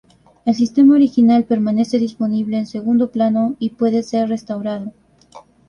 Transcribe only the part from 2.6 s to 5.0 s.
segundo plano y puede ser restaurado.